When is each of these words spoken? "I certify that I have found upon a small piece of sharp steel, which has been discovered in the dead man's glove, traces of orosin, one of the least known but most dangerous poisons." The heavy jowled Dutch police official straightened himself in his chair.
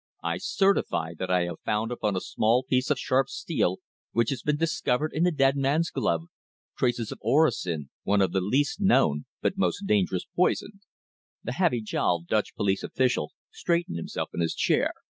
"I 0.23 0.39
certify 0.39 1.13
that 1.19 1.29
I 1.29 1.41
have 1.43 1.59
found 1.59 1.91
upon 1.91 2.15
a 2.15 2.21
small 2.21 2.63
piece 2.63 2.89
of 2.89 2.97
sharp 2.97 3.29
steel, 3.29 3.77
which 4.13 4.31
has 4.31 4.41
been 4.41 4.57
discovered 4.57 5.13
in 5.13 5.25
the 5.25 5.31
dead 5.31 5.55
man's 5.55 5.91
glove, 5.91 6.23
traces 6.75 7.11
of 7.11 7.19
orosin, 7.21 7.91
one 8.01 8.19
of 8.19 8.31
the 8.31 8.41
least 8.41 8.79
known 8.81 9.25
but 9.43 9.59
most 9.59 9.85
dangerous 9.85 10.25
poisons." 10.35 10.87
The 11.43 11.53
heavy 11.53 11.83
jowled 11.83 12.25
Dutch 12.25 12.55
police 12.55 12.81
official 12.81 13.33
straightened 13.51 13.97
himself 13.97 14.29
in 14.33 14.39
his 14.41 14.55
chair. 14.55 14.93